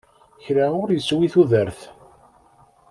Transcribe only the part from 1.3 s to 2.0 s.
tudert.